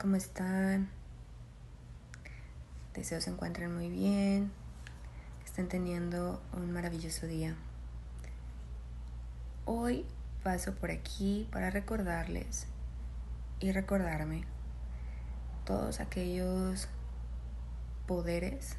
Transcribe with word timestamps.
¿cómo 0.00 0.16
están? 0.16 0.88
Deseo 2.92 3.20
se 3.20 3.30
encuentren 3.30 3.72
muy 3.72 3.88
bien, 3.88 4.50
que 5.38 5.44
estén 5.44 5.68
teniendo 5.68 6.42
un 6.52 6.72
maravilloso 6.72 7.28
día. 7.28 7.54
Hoy 9.64 10.04
paso 10.42 10.74
por 10.74 10.90
aquí 10.90 11.48
para 11.52 11.70
recordarles 11.70 12.66
y 13.60 13.70
recordarme 13.70 14.42
todos 15.64 16.00
aquellos 16.00 16.88
poderes 18.06 18.74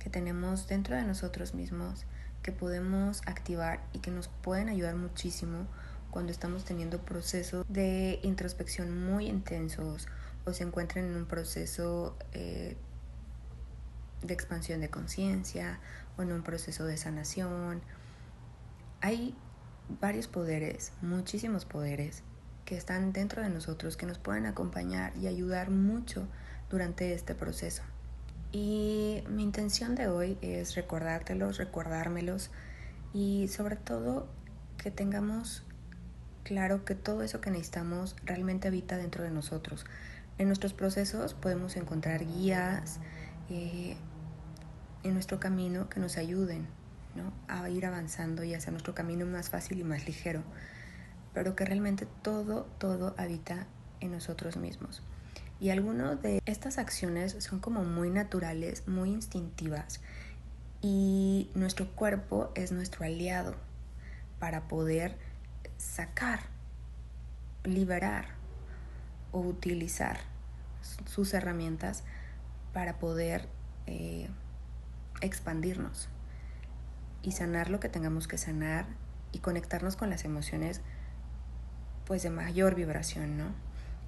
que 0.00 0.10
tenemos 0.10 0.66
dentro 0.66 0.96
de 0.96 1.04
nosotros 1.04 1.54
mismos 1.54 2.06
que 2.42 2.50
podemos 2.50 3.22
activar 3.24 3.80
y 3.92 4.00
que 4.00 4.10
nos 4.10 4.26
pueden 4.26 4.68
ayudar 4.68 4.96
muchísimo 4.96 5.68
cuando 6.10 6.32
estamos 6.32 6.64
teniendo 6.64 6.98
procesos 7.00 7.64
de 7.68 8.20
introspección 8.22 9.04
muy 9.04 9.26
intensos 9.26 10.08
o 10.44 10.52
se 10.52 10.64
encuentran 10.64 11.04
en 11.04 11.16
un 11.16 11.26
proceso 11.26 12.16
eh, 12.32 12.76
de 14.22 14.34
expansión 14.34 14.80
de 14.80 14.90
conciencia 14.90 15.80
o 16.16 16.22
en 16.22 16.32
un 16.32 16.42
proceso 16.42 16.84
de 16.84 16.96
sanación. 16.96 17.82
Hay 19.00 19.34
varios 20.00 20.28
poderes, 20.28 20.92
muchísimos 21.00 21.64
poderes 21.64 22.22
que 22.64 22.76
están 22.76 23.12
dentro 23.12 23.42
de 23.42 23.48
nosotros 23.48 23.96
que 23.96 24.06
nos 24.06 24.18
pueden 24.18 24.46
acompañar 24.46 25.16
y 25.16 25.26
ayudar 25.26 25.70
mucho 25.70 26.28
durante 26.68 27.14
este 27.14 27.34
proceso. 27.34 27.82
Y 28.52 29.22
mi 29.28 29.42
intención 29.42 29.94
de 29.94 30.08
hoy 30.08 30.38
es 30.40 30.74
recordártelos, 30.74 31.58
recordármelos 31.58 32.50
y 33.12 33.48
sobre 33.48 33.76
todo 33.76 34.28
que 34.76 34.90
tengamos 34.90 35.64
claro 36.42 36.84
que 36.84 36.94
todo 36.94 37.22
eso 37.22 37.40
que 37.40 37.50
necesitamos 37.50 38.16
realmente 38.24 38.68
habita 38.68 38.96
dentro 38.96 39.24
de 39.24 39.30
nosotros. 39.30 39.84
En 40.38 40.46
nuestros 40.46 40.72
procesos 40.72 41.34
podemos 41.34 41.76
encontrar 41.76 42.24
guías 42.24 42.98
eh, 43.50 43.96
en 45.02 45.14
nuestro 45.14 45.40
camino 45.40 45.88
que 45.88 46.00
nos 46.00 46.16
ayuden 46.16 46.66
¿no? 47.14 47.32
a 47.48 47.68
ir 47.68 47.86
avanzando 47.86 48.44
y 48.44 48.54
hacer 48.54 48.72
nuestro 48.72 48.94
camino 48.94 49.26
más 49.26 49.50
fácil 49.50 49.78
y 49.78 49.84
más 49.84 50.06
ligero, 50.06 50.42
pero 51.34 51.56
que 51.56 51.64
realmente 51.64 52.06
todo, 52.22 52.64
todo 52.78 53.14
habita 53.18 53.66
en 54.00 54.12
nosotros 54.12 54.56
mismos. 54.56 55.02
Y 55.60 55.68
algunas 55.68 56.22
de 56.22 56.40
estas 56.46 56.78
acciones 56.78 57.36
son 57.38 57.60
como 57.60 57.84
muy 57.84 58.08
naturales, 58.08 58.88
muy 58.88 59.10
instintivas, 59.10 60.00
y 60.82 61.50
nuestro 61.54 61.90
cuerpo 61.94 62.50
es 62.54 62.72
nuestro 62.72 63.04
aliado 63.04 63.54
para 64.38 64.68
poder 64.68 65.18
sacar, 65.76 66.40
liberar 67.64 68.26
o 69.32 69.40
utilizar 69.40 70.18
sus 71.06 71.34
herramientas 71.34 72.04
para 72.72 72.98
poder 72.98 73.48
eh, 73.86 74.28
expandirnos 75.20 76.08
y 77.22 77.32
sanar 77.32 77.70
lo 77.70 77.80
que 77.80 77.88
tengamos 77.88 78.28
que 78.28 78.38
sanar 78.38 78.86
y 79.32 79.38
conectarnos 79.38 79.96
con 79.96 80.10
las 80.10 80.24
emociones 80.24 80.80
pues 82.06 82.22
de 82.22 82.30
mayor 82.30 82.74
vibración, 82.74 83.36
¿no? 83.36 83.54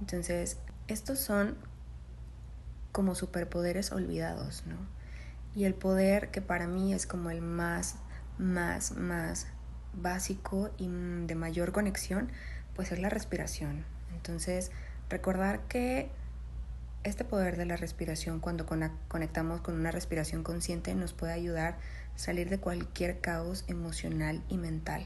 Entonces, 0.00 0.58
estos 0.88 1.20
son 1.20 1.56
como 2.92 3.14
superpoderes 3.14 3.92
olvidados, 3.92 4.64
¿no? 4.66 4.76
Y 5.54 5.64
el 5.64 5.74
poder 5.74 6.30
que 6.30 6.40
para 6.40 6.66
mí 6.66 6.92
es 6.92 7.06
como 7.06 7.30
el 7.30 7.40
más, 7.40 7.96
más, 8.38 8.96
más 8.96 9.46
básico 9.96 10.70
y 10.78 10.88
de 10.88 11.34
mayor 11.34 11.72
conexión, 11.72 12.30
pues 12.74 12.92
es 12.92 12.98
la 12.98 13.08
respiración. 13.08 13.84
Entonces, 14.14 14.70
recordar 15.08 15.60
que 15.68 16.10
este 17.04 17.24
poder 17.24 17.56
de 17.56 17.66
la 17.66 17.76
respiración, 17.76 18.40
cuando 18.40 18.66
conectamos 19.08 19.60
con 19.60 19.74
una 19.74 19.90
respiración 19.90 20.42
consciente, 20.42 20.94
nos 20.94 21.12
puede 21.12 21.34
ayudar 21.34 21.76
a 22.14 22.18
salir 22.18 22.48
de 22.48 22.58
cualquier 22.58 23.20
caos 23.20 23.64
emocional 23.68 24.42
y 24.48 24.56
mental, 24.56 25.04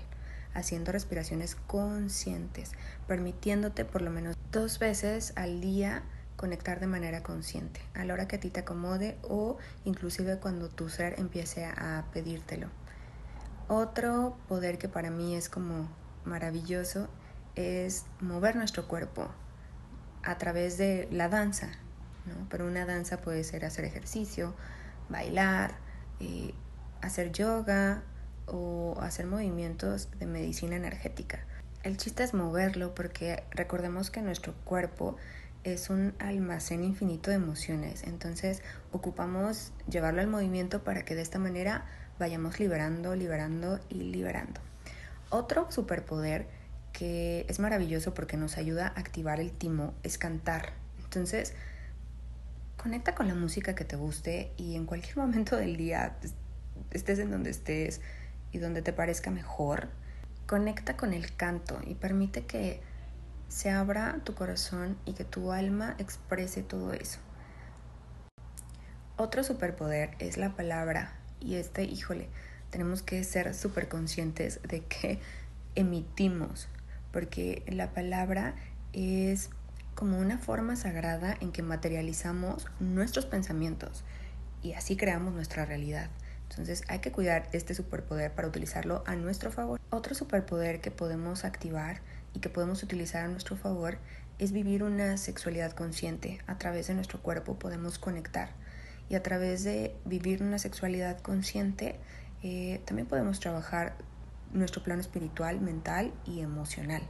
haciendo 0.54 0.92
respiraciones 0.92 1.56
conscientes, 1.56 2.72
permitiéndote 3.08 3.84
por 3.84 4.02
lo 4.02 4.10
menos 4.10 4.36
dos 4.52 4.78
veces 4.78 5.32
al 5.34 5.60
día 5.60 6.04
conectar 6.36 6.78
de 6.78 6.86
manera 6.86 7.24
consciente, 7.24 7.80
a 7.94 8.04
la 8.04 8.14
hora 8.14 8.28
que 8.28 8.36
a 8.36 8.40
ti 8.40 8.48
te 8.48 8.60
acomode 8.60 9.18
o 9.22 9.58
inclusive 9.84 10.38
cuando 10.38 10.68
tu 10.68 10.88
ser 10.88 11.18
empiece 11.18 11.64
a 11.66 12.04
pedírtelo. 12.12 12.68
Otro 13.68 14.36
poder 14.48 14.78
que 14.78 14.88
para 14.88 15.10
mí 15.10 15.36
es 15.36 15.50
como 15.50 15.88
maravilloso 16.24 17.08
es 17.54 18.06
mover 18.20 18.56
nuestro 18.56 18.88
cuerpo 18.88 19.28
a 20.22 20.38
través 20.38 20.78
de 20.78 21.06
la 21.10 21.28
danza, 21.28 21.68
¿no? 22.24 22.46
Pero 22.48 22.66
una 22.66 22.86
danza 22.86 23.20
puede 23.20 23.44
ser 23.44 23.66
hacer 23.66 23.84
ejercicio, 23.84 24.54
bailar, 25.10 25.74
eh, 26.20 26.54
hacer 27.02 27.30
yoga 27.32 28.02
o 28.46 28.96
hacer 29.00 29.26
movimientos 29.26 30.08
de 30.18 30.26
medicina 30.26 30.76
energética. 30.76 31.40
El 31.82 31.96
chiste 31.96 32.22
es 32.24 32.34
moverlo 32.34 32.94
porque 32.94 33.44
recordemos 33.50 34.10
que 34.10 34.22
nuestro 34.22 34.54
cuerpo 34.64 35.16
es 35.64 35.90
un 35.90 36.14
almacén 36.18 36.84
infinito 36.84 37.30
de 37.30 37.36
emociones, 37.36 38.04
entonces 38.04 38.62
ocupamos 38.92 39.72
llevarlo 39.88 40.20
al 40.20 40.28
movimiento 40.28 40.84
para 40.84 41.04
que 41.04 41.14
de 41.14 41.22
esta 41.22 41.38
manera 41.38 41.84
vayamos 42.18 42.58
liberando, 42.60 43.14
liberando 43.14 43.80
y 43.88 43.94
liberando. 43.94 44.60
Otro 45.30 45.70
superpoder 45.70 46.46
que 46.92 47.44
es 47.48 47.58
maravilloso 47.58 48.14
porque 48.14 48.36
nos 48.36 48.56
ayuda 48.56 48.88
a 48.88 49.00
activar 49.00 49.40
el 49.40 49.52
timo 49.52 49.94
es 50.02 50.18
cantar. 50.18 50.72
Entonces, 51.04 51.54
conecta 52.76 53.14
con 53.14 53.28
la 53.28 53.34
música 53.34 53.74
que 53.74 53.84
te 53.84 53.96
guste 53.96 54.52
y 54.56 54.74
en 54.74 54.86
cualquier 54.86 55.16
momento 55.18 55.56
del 55.56 55.76
día, 55.76 56.16
estés 56.90 57.18
en 57.18 57.30
donde 57.30 57.50
estés 57.50 58.00
y 58.52 58.58
donde 58.58 58.82
te 58.82 58.92
parezca 58.92 59.30
mejor, 59.30 59.88
conecta 60.46 60.96
con 60.96 61.12
el 61.12 61.36
canto 61.36 61.78
y 61.86 61.94
permite 61.94 62.46
que 62.46 62.80
se 63.48 63.70
abra 63.70 64.20
tu 64.24 64.34
corazón 64.34 64.96
y 65.04 65.14
que 65.14 65.24
tu 65.24 65.52
alma 65.52 65.94
exprese 65.98 66.62
todo 66.62 66.92
eso. 66.92 67.18
Otro 69.16 69.42
superpoder 69.42 70.10
es 70.18 70.36
la 70.36 70.54
palabra 70.54 71.14
y 71.40 71.56
este, 71.56 71.84
híjole, 71.84 72.28
tenemos 72.70 73.02
que 73.02 73.24
ser 73.24 73.54
súper 73.54 73.88
conscientes 73.88 74.60
de 74.62 74.84
que 74.84 75.20
emitimos, 75.74 76.68
porque 77.12 77.64
la 77.66 77.92
palabra 77.92 78.54
es 78.92 79.50
como 79.94 80.18
una 80.18 80.38
forma 80.38 80.76
sagrada 80.76 81.36
en 81.40 81.50
que 81.50 81.62
materializamos 81.62 82.66
nuestros 82.78 83.26
pensamientos 83.26 84.04
y 84.62 84.74
así 84.74 84.96
creamos 84.96 85.34
nuestra 85.34 85.64
realidad. 85.64 86.10
Entonces 86.50 86.82
hay 86.88 87.00
que 87.00 87.12
cuidar 87.12 87.48
este 87.52 87.74
superpoder 87.74 88.32
para 88.32 88.48
utilizarlo 88.48 89.02
a 89.06 89.16
nuestro 89.16 89.50
favor. 89.50 89.80
Otro 89.90 90.14
superpoder 90.14 90.80
que 90.80 90.90
podemos 90.90 91.44
activar 91.44 92.00
y 92.34 92.40
que 92.40 92.48
podemos 92.48 92.82
utilizar 92.82 93.24
a 93.24 93.28
nuestro 93.28 93.56
favor 93.56 93.98
es 94.38 94.52
vivir 94.52 94.82
una 94.82 95.16
sexualidad 95.16 95.72
consciente. 95.72 96.38
A 96.46 96.58
través 96.58 96.86
de 96.86 96.94
nuestro 96.94 97.20
cuerpo 97.20 97.58
podemos 97.58 97.98
conectar 97.98 98.50
y 99.08 99.14
a 99.14 99.22
través 99.22 99.64
de 99.64 99.96
vivir 100.04 100.42
una 100.42 100.58
sexualidad 100.58 101.20
consciente 101.20 101.98
eh, 102.42 102.80
también 102.84 103.08
podemos 103.08 103.40
trabajar 103.40 103.96
nuestro 104.52 104.82
plano 104.82 105.00
espiritual, 105.00 105.60
mental 105.60 106.12
y 106.24 106.40
emocional. 106.40 107.02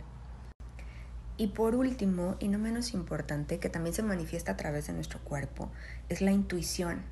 Y 1.37 1.49
por 1.49 1.76
último, 1.76 2.37
y 2.41 2.49
no 2.49 2.58
menos 2.58 2.94
importante, 2.94 3.61
que 3.61 3.69
también 3.69 3.94
se 3.94 4.02
manifiesta 4.02 4.52
a 4.52 4.56
través 4.56 4.88
de 4.88 4.93
nuestro 4.93 5.20
cuerpo, 5.20 5.70
es 6.08 6.20
la 6.20 6.32
intuición. 6.32 7.02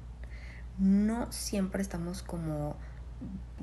No 0.78 1.30
siempre 1.32 1.82
estamos 1.82 2.22
como 2.22 2.76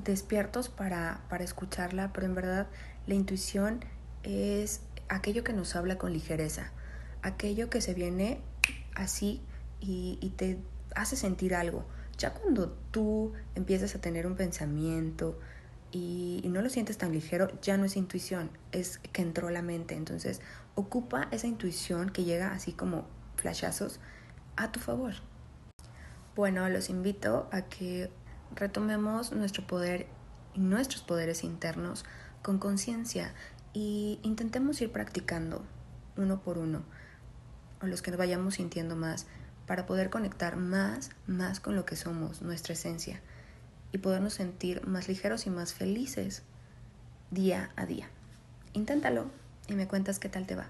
despiertos 0.02 0.68
para, 0.68 1.22
para 1.28 1.44
escucharla, 1.44 2.12
pero 2.12 2.26
en 2.26 2.34
verdad 2.34 2.66
la 3.06 3.14
intuición 3.14 3.84
es 4.22 4.80
aquello 5.08 5.44
que 5.44 5.52
nos 5.52 5.76
habla 5.76 5.96
con 5.96 6.12
ligereza, 6.12 6.72
aquello 7.22 7.70
que 7.70 7.80
se 7.80 7.94
viene 7.94 8.40
así 8.94 9.42
y, 9.80 10.18
y 10.20 10.30
te 10.30 10.58
hace 10.94 11.16
sentir 11.16 11.54
algo. 11.54 11.84
Ya 12.18 12.32
cuando 12.32 12.70
tú 12.90 13.32
empiezas 13.54 13.94
a 13.94 14.00
tener 14.00 14.26
un 14.26 14.36
pensamiento 14.36 15.38
y, 15.94 16.42
no 16.46 16.60
lo 16.60 16.68
sientes 16.68 16.98
tan 16.98 17.12
ligero, 17.12 17.48
ya 17.62 17.76
no 17.76 17.84
es 17.84 17.96
intuición, 17.96 18.50
es 18.72 18.98
que 18.98 19.22
entró 19.22 19.50
la 19.50 19.62
mente. 19.62 19.94
Entonces, 19.94 20.40
ocupa 20.74 21.28
esa 21.30 21.46
intuición 21.46 22.10
que 22.10 22.24
llega 22.24 22.52
así 22.52 22.72
como 22.72 23.06
flashazos 23.36 24.00
a 24.56 24.72
tu 24.72 24.80
favor. 24.80 25.14
Bueno, 26.36 26.68
los 26.68 26.90
invito 26.90 27.48
a 27.52 27.62
que 27.62 28.10
retomemos 28.56 29.30
nuestro 29.30 29.64
poder 29.66 30.08
y 30.54 30.60
nuestros 30.60 31.02
poderes 31.02 31.44
internos 31.44 32.04
con 32.42 32.58
conciencia 32.58 33.32
y 33.72 34.18
intentemos 34.22 34.80
ir 34.80 34.90
practicando 34.90 35.64
uno 36.16 36.42
por 36.42 36.58
uno, 36.58 36.82
o 37.80 37.86
los 37.86 38.02
que 38.02 38.10
nos 38.10 38.18
vayamos 38.18 38.54
sintiendo 38.54 38.96
más 38.96 39.26
para 39.66 39.86
poder 39.86 40.10
conectar 40.10 40.56
más, 40.56 41.10
más 41.28 41.60
con 41.60 41.76
lo 41.76 41.84
que 41.84 41.94
somos, 41.94 42.42
nuestra 42.42 42.74
esencia, 42.74 43.20
y 43.92 43.98
podernos 43.98 44.34
sentir 44.34 44.84
más 44.86 45.06
ligeros 45.06 45.46
y 45.46 45.50
más 45.50 45.72
felices 45.72 46.42
día 47.30 47.70
a 47.76 47.86
día. 47.86 48.08
Inténtalo 48.72 49.30
y 49.68 49.74
me 49.74 49.86
cuentas 49.86 50.18
qué 50.18 50.28
tal 50.28 50.46
te 50.46 50.56
va. 50.56 50.66